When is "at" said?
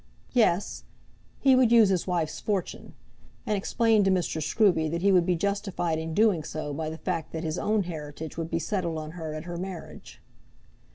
9.35-9.43